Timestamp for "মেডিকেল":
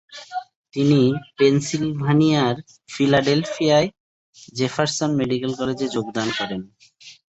5.19-5.51